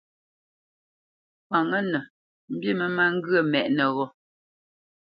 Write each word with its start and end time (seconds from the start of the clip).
Kwǎnŋə́nə 1.47 1.99
mbî 2.53 2.69
mə 2.79 2.85
má 2.95 3.03
ŋgyə̂ 3.15 3.41
mɛ́ʼnə́ 3.51 3.87
ghô. 3.95 4.05